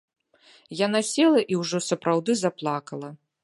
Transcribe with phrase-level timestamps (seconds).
[0.79, 3.17] Яна села і ўжо сапраўды заплакала.